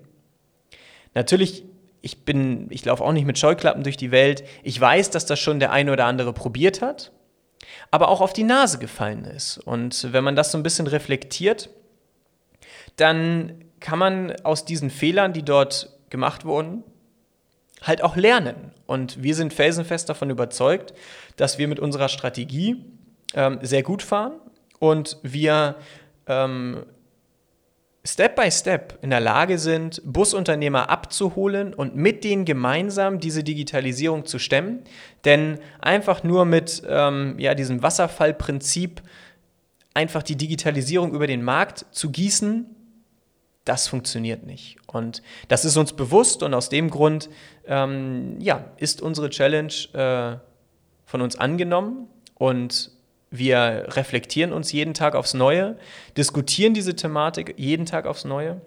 Natürlich, 1.14 1.64
ich 2.02 2.24
bin, 2.24 2.66
ich 2.70 2.84
laufe 2.84 3.04
auch 3.04 3.12
nicht 3.12 3.26
mit 3.26 3.38
Scheuklappen 3.38 3.82
durch 3.82 3.96
die 3.96 4.10
Welt. 4.10 4.44
Ich 4.62 4.80
weiß, 4.80 5.10
dass 5.10 5.26
das 5.26 5.38
schon 5.38 5.60
der 5.60 5.72
eine 5.72 5.92
oder 5.92 6.06
andere 6.06 6.32
probiert 6.32 6.82
hat, 6.82 7.12
aber 7.90 8.08
auch 8.08 8.20
auf 8.20 8.32
die 8.32 8.44
Nase 8.44 8.78
gefallen 8.78 9.24
ist. 9.24 9.58
Und 9.58 10.12
wenn 10.12 10.24
man 10.24 10.36
das 10.36 10.52
so 10.52 10.58
ein 10.58 10.62
bisschen 10.62 10.86
reflektiert, 10.86 11.70
dann 12.96 13.64
kann 13.80 13.98
man 13.98 14.36
aus 14.42 14.64
diesen 14.64 14.90
Fehlern, 14.90 15.32
die 15.32 15.42
dort 15.42 15.96
gemacht 16.10 16.44
wurden, 16.44 16.84
halt 17.82 18.02
auch 18.02 18.16
lernen. 18.16 18.72
Und 18.86 19.22
wir 19.22 19.34
sind 19.34 19.52
felsenfest 19.52 20.08
davon 20.08 20.30
überzeugt, 20.30 20.92
dass 21.36 21.58
wir 21.58 21.68
mit 21.68 21.80
unserer 21.80 22.08
Strategie 22.08 22.84
ähm, 23.34 23.58
sehr 23.62 23.82
gut 23.82 24.02
fahren 24.02 24.32
und 24.78 25.16
wir 25.22 25.76
ähm, 26.26 26.84
Step 28.02 28.34
by 28.34 28.50
Step 28.50 28.98
in 29.02 29.10
der 29.10 29.20
Lage 29.20 29.58
sind, 29.58 30.00
Busunternehmer 30.04 30.88
abzuholen 30.88 31.74
und 31.74 31.96
mit 31.96 32.24
denen 32.24 32.46
gemeinsam 32.46 33.20
diese 33.20 33.44
Digitalisierung 33.44 34.24
zu 34.24 34.38
stemmen. 34.38 34.82
Denn 35.26 35.58
einfach 35.80 36.22
nur 36.22 36.46
mit 36.46 36.82
ähm, 36.88 37.38
ja, 37.38 37.54
diesem 37.54 37.82
Wasserfallprinzip 37.82 39.02
einfach 39.92 40.22
die 40.22 40.36
Digitalisierung 40.36 41.12
über 41.12 41.26
den 41.26 41.42
Markt 41.42 41.84
zu 41.90 42.10
gießen, 42.10 42.66
das 43.64 43.88
funktioniert 43.88 44.46
nicht. 44.46 44.78
Und 44.86 45.22
das 45.48 45.66
ist 45.66 45.76
uns 45.76 45.92
bewusst 45.92 46.42
und 46.42 46.54
aus 46.54 46.70
dem 46.70 46.90
Grund 46.90 47.28
ähm, 47.66 48.36
ja, 48.40 48.64
ist 48.78 49.02
unsere 49.02 49.28
Challenge 49.28 49.72
äh, 49.92 50.38
von 51.04 51.20
uns 51.20 51.36
angenommen 51.36 52.08
und 52.36 52.92
wir 53.30 53.86
reflektieren 53.90 54.52
uns 54.52 54.72
jeden 54.72 54.94
Tag 54.94 55.14
aufs 55.14 55.34
Neue, 55.34 55.76
diskutieren 56.16 56.74
diese 56.74 56.96
Thematik 56.96 57.54
jeden 57.56 57.86
Tag 57.86 58.06
aufs 58.06 58.24
Neue 58.24 58.60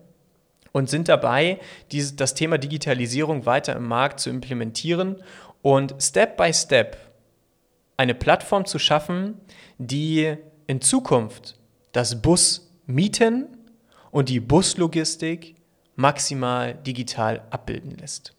und 0.71 0.89
sind 0.89 1.09
dabei, 1.09 1.59
dieses, 1.91 2.15
das 2.15 2.33
Thema 2.33 2.57
Digitalisierung 2.57 3.45
weiter 3.45 3.75
im 3.75 3.87
Markt 3.87 4.19
zu 4.19 4.29
implementieren 4.29 5.21
und 5.61 5.95
Step 5.99 6.37
by 6.37 6.53
Step 6.53 6.97
eine 7.97 8.15
Plattform 8.15 8.65
zu 8.65 8.79
schaffen, 8.79 9.39
die 9.77 10.35
in 10.67 10.81
Zukunft 10.81 11.55
das 11.91 12.21
Bus 12.21 12.71
mieten 12.85 13.47
und 14.11 14.29
die 14.29 14.39
Buslogistik 14.39 15.55
maximal 15.95 16.73
digital 16.73 17.43
abbilden 17.49 17.97
lässt. 17.97 18.33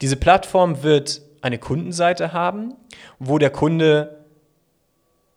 Diese 0.00 0.16
Plattform 0.16 0.82
wird 0.82 1.22
eine 1.42 1.58
Kundenseite 1.58 2.32
haben, 2.32 2.74
wo 3.18 3.38
der 3.38 3.50
Kunde 3.50 4.23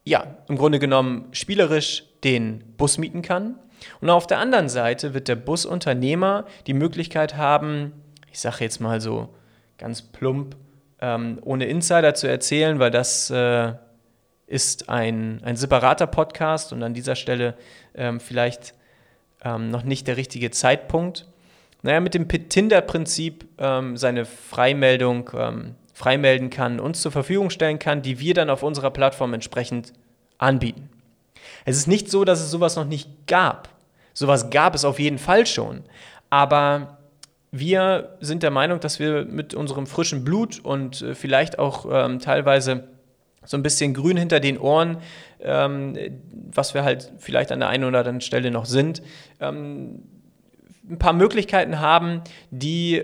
ja, 0.07 0.37
im 0.47 0.57
Grunde 0.57 0.79
genommen 0.79 1.27
spielerisch 1.31 2.03
den 2.23 2.63
Bus 2.77 2.97
mieten 2.97 3.21
kann. 3.21 3.59
Und 4.01 4.09
auf 4.09 4.25
der 4.25 4.39
anderen 4.39 4.69
Seite 4.69 5.13
wird 5.13 5.27
der 5.27 5.35
Busunternehmer 5.35 6.45
die 6.65 6.73
Möglichkeit 6.73 7.35
haben, 7.35 7.91
ich 8.31 8.39
sage 8.39 8.63
jetzt 8.63 8.79
mal 8.79 9.01
so 9.01 9.29
ganz 9.77 10.01
plump, 10.01 10.55
ähm, 10.99 11.39
ohne 11.43 11.65
Insider 11.65 12.15
zu 12.15 12.27
erzählen, 12.27 12.79
weil 12.79 12.89
das 12.89 13.29
äh, 13.29 13.73
ist 14.47 14.89
ein, 14.89 15.41
ein 15.43 15.57
separater 15.57 16.07
Podcast 16.07 16.71
und 16.71 16.81
an 16.81 16.93
dieser 16.93 17.15
Stelle 17.15 17.55
ähm, 17.93 18.19
vielleicht 18.19 18.73
ähm, 19.43 19.69
noch 19.69 19.83
nicht 19.83 20.07
der 20.07 20.17
richtige 20.17 20.51
Zeitpunkt. 20.51 21.27
Naja, 21.83 21.99
mit 21.99 22.15
dem 22.15 22.27
Tinder-Prinzip 22.27 23.45
ähm, 23.59 23.97
seine 23.97 24.25
Freimeldung 24.25 25.29
ähm, 25.35 25.75
freimelden 25.97 26.51
kann, 26.51 26.79
uns 26.79 27.01
zur 27.01 27.11
Verfügung 27.11 27.49
stellen 27.49 27.79
kann, 27.79 28.03
die 28.03 28.19
wir 28.19 28.35
dann 28.35 28.51
auf 28.51 28.61
unserer 28.61 28.91
Plattform 28.91 29.33
entsprechend 29.33 29.93
anbieten. 30.37 30.91
Es 31.65 31.75
ist 31.75 31.87
nicht 31.87 32.11
so, 32.11 32.23
dass 32.23 32.39
es 32.39 32.51
sowas 32.51 32.75
noch 32.75 32.85
nicht 32.85 33.09
gab. 33.25 33.69
Sowas 34.13 34.51
gab 34.51 34.75
es 34.75 34.85
auf 34.85 34.99
jeden 34.99 35.17
Fall 35.17 35.47
schon. 35.47 35.81
Aber 36.29 36.99
wir 37.49 38.15
sind 38.19 38.43
der 38.43 38.51
Meinung, 38.51 38.79
dass 38.79 38.99
wir 38.99 39.25
mit 39.25 39.55
unserem 39.55 39.87
frischen 39.87 40.23
Blut 40.23 40.59
und 40.63 41.01
äh, 41.01 41.15
vielleicht 41.15 41.57
auch 41.57 41.87
ähm, 41.91 42.19
teilweise 42.19 42.83
so 43.43 43.57
ein 43.57 43.63
bisschen 43.63 43.95
grün 43.95 44.17
hinter 44.17 44.39
den 44.39 44.59
Ohren, 44.59 44.97
ähm, 45.39 45.97
was 46.53 46.75
wir 46.75 46.83
halt 46.83 47.11
vielleicht 47.17 47.51
an 47.51 47.59
der 47.59 47.69
einen 47.69 47.85
oder 47.85 47.99
anderen 47.99 48.21
Stelle 48.21 48.51
noch 48.51 48.65
sind, 48.65 49.01
ähm, 49.39 50.03
ein 50.87 50.99
paar 50.99 51.13
Möglichkeiten 51.13 51.79
haben, 51.79 52.21
die 52.51 53.03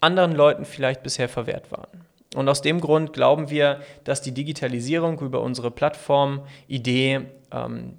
anderen 0.00 0.32
Leuten 0.32 0.64
vielleicht 0.64 1.02
bisher 1.02 1.28
verwehrt 1.28 1.70
waren. 1.70 2.06
Und 2.34 2.48
aus 2.48 2.62
dem 2.62 2.80
Grund 2.80 3.12
glauben 3.12 3.50
wir, 3.50 3.80
dass 4.04 4.22
die 4.22 4.32
Digitalisierung 4.32 5.20
über 5.20 5.42
unsere 5.42 5.70
Plattform-Idee 5.70 7.22
ähm, 7.52 7.98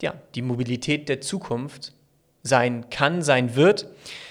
ja, 0.00 0.14
die 0.34 0.42
Mobilität 0.42 1.08
der 1.08 1.20
Zukunft 1.20 1.92
sein 2.42 2.90
kann, 2.90 3.22
sein 3.22 3.56
wird. 3.56 3.86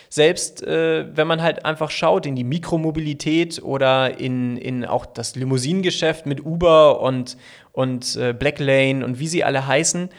Selbst 0.10 0.64
äh, 0.64 1.06
wenn 1.16 1.28
man 1.28 1.42
halt 1.42 1.66
einfach 1.66 1.90
schaut 1.90 2.26
in 2.26 2.36
die 2.36 2.44
Mikromobilität 2.44 3.62
oder 3.64 4.20
in, 4.20 4.58
in 4.58 4.86
auch 4.86 5.06
das 5.06 5.36
Limousinengeschäft 5.36 6.26
mit 6.26 6.46
Uber 6.46 7.00
und, 7.02 7.38
und 7.72 8.18
äh, 8.18 8.34
Blacklane 8.34 9.06
und 9.06 9.20
wie 9.20 9.28
sie 9.28 9.46
alle 9.46 9.68
heißen, 9.68 10.10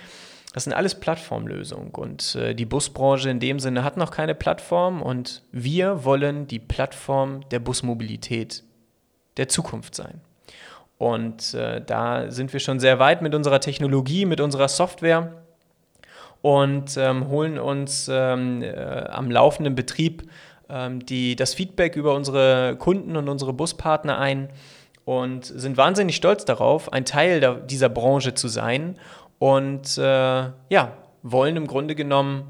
das 0.53 0.65
sind 0.65 0.73
alles 0.75 0.95
Plattformlösungen 0.95 1.91
und 1.91 2.35
äh, 2.35 2.55
die 2.55 2.67
Busbranche 2.67 3.31
in 3.31 3.41
dem 3.41 3.59
Sinne 3.59 3.85
hat 3.85 3.97
noch 3.97 4.11
keine 4.11 4.35
Plattform 4.35 5.03
und 5.03 5.43
wir 5.51 6.05
wollen 6.05 6.47
die 6.47 6.59
Plattform 6.59 7.49
der 7.51 7.59
Busmobilität 7.59 8.63
der 9.39 9.49
Zukunft 9.49 9.95
sein. 9.95 10.21
Und 10.99 11.55
äh, 11.55 11.83
da 11.85 12.31
sind 12.31 12.53
wir 12.53 12.61
schon 12.61 12.79
sehr 12.79 12.99
weit 12.99 13.23
mit 13.23 13.35
unserer 13.35 13.61
Technologie, 13.61 14.25
mit 14.25 14.41
unserer 14.41 14.69
Software 14.69 15.43
und 16.43 16.97
ähm, 16.97 17.29
holen 17.29 17.59
uns 17.59 18.09
ähm, 18.13 18.63
äh, 18.63 18.75
am 19.09 19.31
laufenden 19.31 19.75
Betrieb 19.75 20.29
ähm, 20.69 21.05
die, 21.05 21.35
das 21.35 21.55
Feedback 21.55 21.97
über 21.97 22.15
unsere 22.15 22.77
Kunden 22.77 23.17
und 23.17 23.29
unsere 23.29 23.53
Buspartner 23.53 24.19
ein 24.19 24.51
und 25.05 25.45
sind 25.45 25.77
wahnsinnig 25.77 26.17
stolz 26.17 26.45
darauf, 26.45 26.93
ein 26.93 27.05
Teil 27.05 27.63
dieser 27.67 27.89
Branche 27.89 28.35
zu 28.35 28.49
sein 28.49 28.97
und 29.43 29.99
äh, 29.99 30.03
ja, 30.69 30.97
wollen 31.25 31.57
im 31.57 31.67
Grunde 31.67 31.97
genommen 31.97 32.45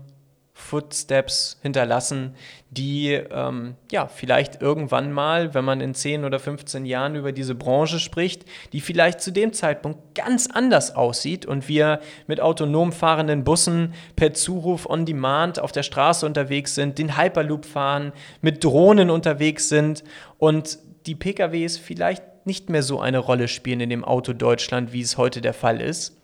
Footsteps 0.53 1.59
hinterlassen, 1.63 2.35
die 2.69 3.13
ähm, 3.13 3.77
ja 3.91 4.09
vielleicht 4.09 4.61
irgendwann 4.61 5.11
mal, 5.11 5.55
wenn 5.55 5.65
man 5.65 5.81
in 5.81 5.95
10 5.95 6.27
oder 6.27 6.39
15 6.39 6.85
Jahren 6.85 7.15
über 7.15 7.33
diese 7.33 7.55
Branche 7.55 7.99
spricht, 7.99 8.45
die 8.75 8.83
vielleicht 8.83 9.23
zu 9.23 9.31
dem 9.31 9.55
Zeitpunkt 9.55 10.15
ganz 10.15 10.49
anders 10.53 10.95
aussieht 10.95 11.47
und 11.47 11.67
wir 11.67 12.01
mit 12.27 12.43
autonom 12.43 12.93
fahrenden 12.93 13.43
Bussen 13.43 13.95
per 14.15 14.35
Zuruf 14.35 14.85
on 14.85 15.07
Demand 15.07 15.61
auf 15.61 15.73
der 15.73 15.85
Straße 15.85 16.27
unterwegs 16.27 16.75
sind, 16.75 16.99
den 16.99 17.17
Hyperloop 17.17 17.65
fahren, 17.65 18.13
mit 18.43 18.63
Drohnen 18.63 19.09
unterwegs 19.09 19.71
sind 19.71 20.05
und 20.37 20.79
die 21.07 21.15
PKWs 21.15 21.79
vielleicht 21.79 22.45
nicht 22.45 22.69
mehr 22.69 22.83
so 22.83 23.01
eine 23.01 23.19
Rolle 23.19 23.49
spielen 23.49 23.81
in 23.81 23.89
dem 23.89 24.05
Auto 24.05 24.35
Deutschland, 24.35 24.93
wie 24.93 25.01
es 25.01 25.17
heute 25.17 25.41
der 25.41 25.55
Fall 25.55 25.81
ist. 25.81 26.19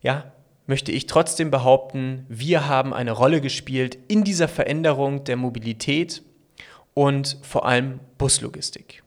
Ja, 0.00 0.32
möchte 0.66 0.92
ich 0.92 1.06
trotzdem 1.06 1.50
behaupten, 1.50 2.26
wir 2.28 2.68
haben 2.68 2.92
eine 2.94 3.12
Rolle 3.12 3.40
gespielt 3.40 3.98
in 4.06 4.22
dieser 4.22 4.48
Veränderung 4.48 5.24
der 5.24 5.36
Mobilität 5.36 6.22
und 6.94 7.38
vor 7.42 7.66
allem 7.66 8.00
Buslogistik. 8.18 9.02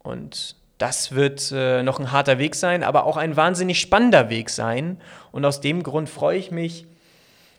Und 0.00 0.56
das 0.78 1.12
wird 1.12 1.50
äh, 1.52 1.82
noch 1.82 1.98
ein 1.98 2.12
harter 2.12 2.38
Weg 2.38 2.54
sein, 2.54 2.82
aber 2.82 3.06
auch 3.06 3.16
ein 3.16 3.36
wahnsinnig 3.36 3.80
spannender 3.80 4.28
Weg 4.28 4.50
sein. 4.50 5.00
Und 5.32 5.44
aus 5.44 5.60
dem 5.60 5.82
Grund 5.82 6.08
freue 6.08 6.38
ich 6.38 6.50
mich 6.50 6.86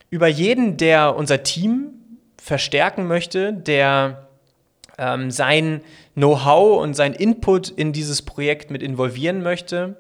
über 0.10 0.28
jeden, 0.28 0.78
der 0.78 1.16
unser 1.16 1.44
Team 1.44 1.94
verstärken 2.38 3.08
möchte, 3.08 3.54
der 3.54 4.28
ähm, 4.98 5.32
sein 5.32 5.82
Know-how 6.14 6.82
und 6.82 6.94
sein 6.94 7.14
Input 7.14 7.70
in 7.70 7.94
dieses 7.94 8.22
Projekt 8.22 8.70
mit 8.70 8.84
involvieren 8.84 9.42
möchte 9.42 9.96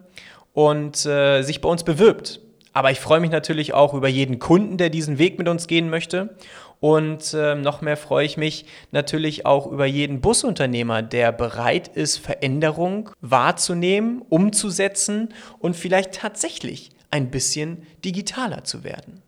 und 0.57 1.05
äh, 1.05 1.43
sich 1.43 1.61
bei 1.61 1.69
uns 1.69 1.83
bewirbt. 1.83 2.39
Aber 2.73 2.89
ich 2.89 2.99
freue 2.99 3.19
mich 3.19 3.29
natürlich 3.29 3.75
auch 3.75 3.93
über 3.93 4.07
jeden 4.07 4.39
Kunden, 4.39 4.77
der 4.77 4.89
diesen 4.89 5.19
Weg 5.19 5.37
mit 5.37 5.47
uns 5.47 5.67
gehen 5.67 5.91
möchte. 5.91 6.35
Und 6.79 7.31
äh, 7.35 7.53
noch 7.53 7.81
mehr 7.81 7.95
freue 7.95 8.25
ich 8.25 8.37
mich 8.37 8.65
natürlich 8.91 9.45
auch 9.45 9.67
über 9.67 9.85
jeden 9.85 10.19
Busunternehmer, 10.19 11.03
der 11.03 11.31
bereit 11.31 11.89
ist, 11.89 12.17
Veränderung 12.17 13.11
wahrzunehmen, 13.21 14.23
umzusetzen 14.29 15.31
und 15.59 15.75
vielleicht 15.75 16.13
tatsächlich 16.15 16.89
ein 17.11 17.29
bisschen 17.29 17.85
digitaler 18.03 18.63
zu 18.63 18.83
werden. 18.83 19.21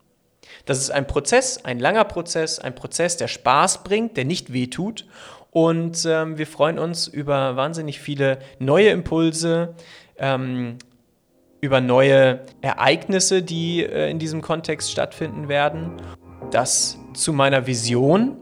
Das 0.66 0.80
ist 0.80 0.90
ein 0.90 1.06
Prozess, 1.06 1.64
ein 1.64 1.78
langer 1.78 2.06
Prozess, 2.06 2.58
ein 2.58 2.74
Prozess, 2.74 3.18
der 3.18 3.28
Spaß 3.28 3.84
bringt, 3.84 4.18
der 4.18 4.26
nicht 4.26 4.52
wehtut. 4.52 5.06
Und 5.52 6.08
ähm, 6.08 6.40
wir 6.40 6.48
freuen 6.48 6.80
uns 6.80 7.08
über 7.08 7.56
wahnsinnig 7.56 8.00
viele 8.00 8.40
neue 8.58 8.90
Impulse, 8.90 9.76
ähm, 10.18 10.78
über 11.62 11.82
neue 11.82 12.42
Ereignisse, 12.62 13.42
die 13.42 13.84
äh, 13.84 14.10
in 14.10 14.20
diesem 14.20 14.42
Kontext 14.42 14.92
stattfinden 14.92 15.50
werden. 15.50 15.94
Das 16.52 16.98
zu 17.14 17.34
meiner 17.34 17.68
Vision. 17.68 18.38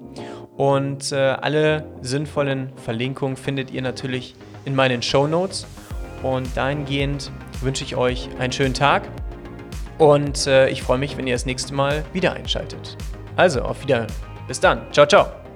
Und 0.56 1.12
äh, 1.12 1.16
alle 1.16 1.86
sinnvollen 2.02 2.72
Verlinkungen 2.78 3.38
findet 3.38 3.70
ihr 3.72 3.82
natürlich 3.82 4.36
in 4.66 4.76
meinen 4.76 5.02
Show 5.02 5.28
Notes. 5.28 5.68
Und 6.24 6.56
dahingehend 6.58 7.32
wünsche 7.62 7.84
ich 7.84 7.96
euch 7.96 8.30
einen 8.40 8.52
schönen 8.52 8.74
Tag. 8.74 9.08
Und 9.98 10.48
äh, 10.48 10.70
ich 10.70 10.82
freue 10.84 10.98
mich, 10.98 11.18
wenn 11.18 11.28
ihr 11.28 11.36
das 11.36 11.46
nächste 11.46 11.74
Mal 11.74 12.04
wieder 12.14 12.34
einschaltet. 12.34 12.98
Also, 13.36 13.62
auf 13.62 13.82
Wiederhören. 13.84 14.08
Bis 14.48 14.60
dann. 14.60 14.82
Ciao, 14.92 15.06
ciao. 15.06 15.47